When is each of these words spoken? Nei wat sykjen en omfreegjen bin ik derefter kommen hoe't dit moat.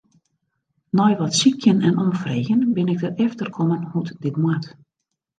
Nei 0.99 1.09
wat 1.19 1.35
sykjen 1.39 1.79
en 1.87 1.97
omfreegjen 2.05 2.61
bin 2.75 2.87
ik 2.93 2.99
derefter 3.03 3.49
kommen 3.55 3.83
hoe't 3.91 4.13
dit 4.23 4.35
moat. 4.43 4.65